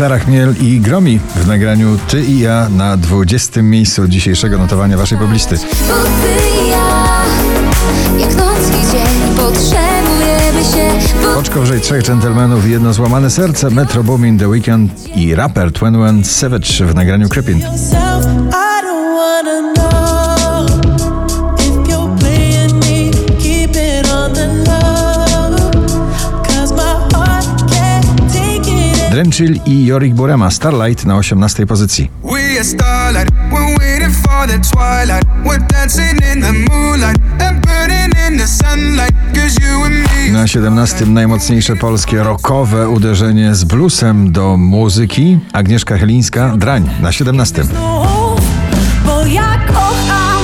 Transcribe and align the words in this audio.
Sara 0.00 0.18
Chmiel 0.18 0.54
i 0.60 0.80
Gromi 0.80 1.20
w 1.36 1.46
nagraniu 1.46 1.98
Ty 2.08 2.24
i 2.24 2.38
ja 2.38 2.68
na 2.68 2.96
20. 2.96 3.62
miejscu 3.62 4.08
dzisiejszego 4.08 4.58
notowania 4.58 4.96
waszej 4.96 5.18
poblisty. 5.18 5.56
Bo 5.56 5.94
ty 5.94 6.64
i 6.64 6.68
ja, 6.68 7.24
jak 8.18 8.36
noc 8.36 8.68
i 8.68 8.92
dzień, 8.92 9.36
potrzebujemy 9.36 10.64
się. 10.72 11.18
Bo 11.22 11.38
Oczko 11.38 11.60
wyżej 11.60 11.80
trzech 11.80 12.02
dżentelmenów 12.02 12.66
i 12.66 12.70
jedno 12.70 12.92
złamane 12.92 13.30
serce, 13.30 13.70
Metro 13.70 14.04
Boomin, 14.04 14.38
The 14.38 14.48
Weeknd 14.48 15.16
i 15.16 15.34
raper 15.34 15.70
21 15.70 16.24
Savage 16.24 16.86
w 16.86 16.94
nagraniu 16.94 17.28
Creepin. 17.28 17.62
Drenchill 29.20 29.60
i 29.66 29.86
Jorik 29.86 30.14
Burema, 30.14 30.50
Starlight 30.50 31.04
na 31.04 31.16
18. 31.16 31.66
pozycji. 31.66 32.10
Na 40.32 40.46
17. 40.46 41.06
najmocniejsze 41.06 41.76
polskie 41.76 42.22
rockowe 42.22 42.88
uderzenie 42.88 43.54
z 43.54 43.64
bluesem 43.64 44.32
do 44.32 44.56
muzyki. 44.56 45.38
Agnieszka 45.52 45.98
Chylińska, 45.98 46.56
Drań 46.56 46.90
na 47.02 47.12
17. 47.12 47.64
Znów, 47.64 48.40
bo 49.06 49.26
ja 49.26 49.60
kocham. 49.66 50.42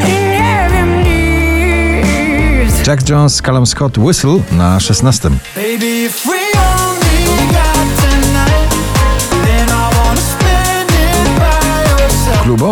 I 0.00 0.12
nie 0.12 0.68
wiem 0.72 0.98
nic. 0.98 2.86
Jack 2.86 3.08
Jones, 3.08 3.42
Callum 3.42 3.66
Scott, 3.66 3.98
Whistle 3.98 4.38
na 4.52 4.80
16. 4.80 5.30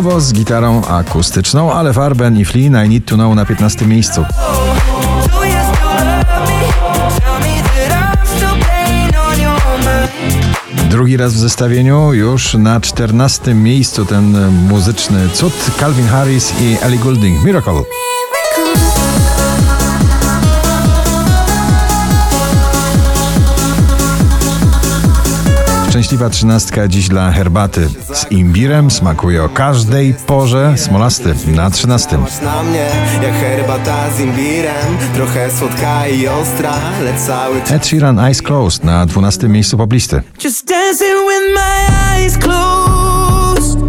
z 0.01 0.33
gitarą 0.33 0.85
akustyczną, 0.85 1.73
ale 1.73 1.93
Farben 1.93 2.39
i 2.39 2.45
Flea 2.45 2.85
I 2.85 2.89
Need 2.89 3.07
to 3.07 3.15
Know 3.15 3.35
na 3.35 3.45
15. 3.45 3.87
miejscu. 3.87 4.25
Drugi 10.91 11.17
raz 11.17 11.35
w 11.35 11.39
zestawieniu, 11.39 12.13
już 12.13 12.55
na 12.55 12.81
14. 12.81 13.55
miejscu 13.55 14.05
ten 14.05 14.51
muzyczny 14.69 15.29
cud 15.29 15.53
Calvin 15.81 16.07
Harris 16.07 16.53
i 16.61 16.77
Ellie 16.83 16.99
Goulding, 16.99 17.45
Miracle. 17.45 17.83
Szczęśliwa 25.91 26.31
trzynastka 26.31 26.89
dziś 26.89 27.09
dla 27.09 27.33
herbaty 27.33 27.89
z 28.13 28.33
imbirem, 28.33 28.91
smakuje 28.91 29.45
o 29.45 29.49
każdej 29.49 30.15
porze, 30.27 30.75
smolasty 30.77 31.35
na 31.47 31.71
13. 31.71 32.19
na 32.43 32.63
mnie 32.63 32.87
jak 33.23 33.35
herbata 33.35 34.11
z 34.17 34.21
imbirem 34.21 34.99
Trochę 35.15 35.51
słodka 35.51 36.09
i 36.09 36.29
ostra, 36.29 36.73
lecz 37.05 37.21
cały 37.21 37.63
Ed 37.71 37.87
Sheeran 37.87 38.19
Eyes 38.19 38.43
Closed 38.43 38.85
na 38.85 39.07
12. 39.07 39.49
miejscu 39.49 39.77
poblisty. 39.77 40.23
Just 40.45 40.69
dancing 40.69 41.15
with 41.29 41.55
my 41.55 42.17
eyes 42.17 42.39
closed. 42.39 43.81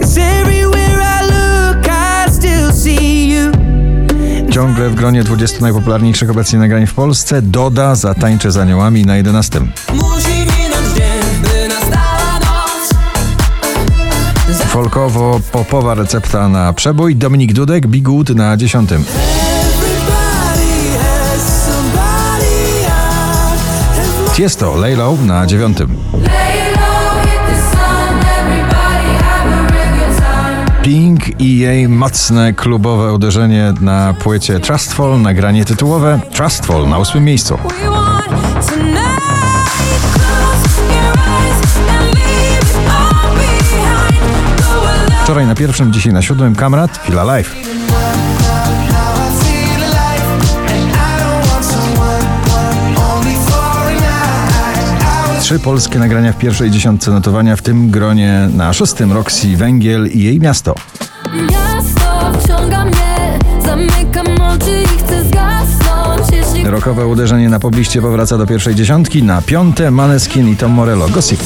Cause 0.00 0.20
everywhere 0.20 1.00
I 1.00 1.22
look, 1.24 1.86
I 1.86 2.30
still 2.32 2.72
see 2.72 3.28
you. 3.28 3.52
Ciągle 4.50 4.90
w 4.90 4.94
gronie 4.94 5.24
20 5.24 5.60
najpopularniejszych 5.60 6.30
obecnie 6.30 6.58
nagrań 6.58 6.86
w 6.86 6.94
Polsce 6.94 7.42
Doda 7.42 7.94
zatańczy 7.94 8.50
z 8.50 8.56
aniołami 8.56 9.06
na 9.06 9.16
11. 9.16 9.60
Musi 9.94 10.51
Folkowo-popowa 14.82 15.94
recepta 15.94 16.48
na 16.48 16.72
przebój 16.72 17.16
Dominik 17.16 17.52
Dudek, 17.52 17.86
Big 17.86 18.08
Wood 18.08 18.28
na 18.28 18.56
10. 18.56 18.92
Everybody 18.92 19.08
has 20.98 21.66
somebody 21.66 22.82
I 22.82 22.86
have 22.86 24.36
Tiesto, 24.36 24.76
Lay 24.76 24.96
Low 24.96 25.18
na 25.26 25.46
9. 25.46 25.78
lay 25.78 25.86
low, 25.86 25.88
hit 27.22 27.40
the 27.46 27.54
sun, 27.70 28.18
everybody 28.40 29.08
have 29.24 29.52
a 29.52 29.72
real 29.72 29.92
good 29.98 30.16
time. 30.18 30.82
Pink 30.82 31.40
i 31.40 31.58
jej 31.58 31.88
mocne 31.88 32.52
klubowe 32.52 33.12
uderzenie 33.12 33.74
na 33.80 34.14
płycie 34.14 34.60
Trustful, 34.60 35.20
nagranie 35.20 35.64
tytułowe 35.64 36.20
Trustful 36.32 36.88
na 36.88 36.98
8 36.98 37.24
miejscu. 37.24 37.58
Wczoraj 45.32 45.46
na 45.46 45.54
pierwszym, 45.54 45.92
dzisiaj 45.92 46.12
na 46.12 46.22
siódmym 46.22 46.54
Kamrat, 46.54 46.96
Feel 46.96 47.18
Alive. 47.18 47.54
Trzy 55.40 55.58
polskie 55.58 55.98
nagrania 55.98 56.32
w 56.32 56.38
pierwszej 56.38 56.70
dziesiątce 56.70 57.10
notowania, 57.10 57.56
w 57.56 57.62
tym 57.62 57.90
gronie 57.90 58.48
na 58.54 58.72
szóstym 58.72 59.12
Roxy 59.12 59.56
Węgiel 59.56 60.06
i 60.06 60.22
jej 60.22 60.40
miasto. 60.40 60.74
Miasto 61.50 62.32
wciąga 62.40 62.84
mnie, 62.84 63.38
zamykam 63.64 64.26
oczy 64.26 64.82
i 64.82 64.98
chcę 64.98 65.24
zgasnąć. 65.24 66.32
Jeśli 66.32 66.70
Rokowe 66.70 67.06
uderzenie 67.06 67.48
na 67.48 67.60
pobliście 67.60 68.02
powraca 68.02 68.38
do 68.38 68.46
pierwszej 68.46 68.74
dziesiątki, 68.74 69.22
na 69.22 69.42
piąte 69.42 69.90
Maneskin 69.90 70.48
i 70.48 70.56
Tom 70.56 70.72
Morello, 70.72 71.08
Gossip. 71.08 71.40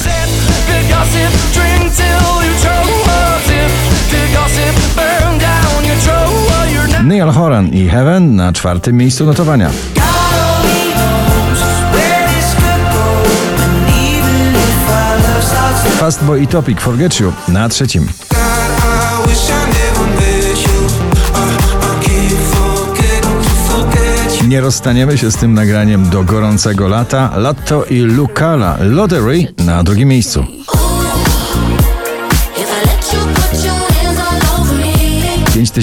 Horan 7.57 7.73
i 7.73 7.89
Heaven 7.89 8.35
na 8.35 8.53
czwartym 8.53 8.97
miejscu 8.97 9.25
notowania. 9.25 9.69
to 15.83 15.89
Fastboy 15.89 16.41
i 16.41 16.47
Topic 16.47 16.79
Forget 16.79 17.19
You 17.19 17.33
na 17.47 17.69
trzecim. 17.69 18.07
Nie 24.47 24.61
rozstaniemy 24.61 25.17
się 25.17 25.31
z 25.31 25.35
tym 25.35 25.53
nagraniem 25.53 26.09
do 26.09 26.23
gorącego 26.23 26.87
lata. 26.87 27.31
Lotto 27.35 27.85
i 27.85 27.99
Lucala 27.99 28.77
Lottery 28.79 29.53
na 29.65 29.83
drugim 29.83 30.09
miejscu. 30.09 30.45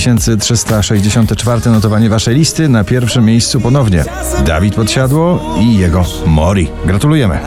6364 0.00 1.71
notowanie 1.71 2.09
waszej 2.10 2.34
listy. 2.34 2.69
Na 2.69 2.84
pierwszym 2.84 3.25
miejscu 3.25 3.60
ponownie 3.60 4.05
Dawid 4.47 4.75
Podsiadło 4.75 5.55
i 5.60 5.78
jego 5.78 6.05
Mori. 6.27 6.71
Gratulujemy. 6.87 7.38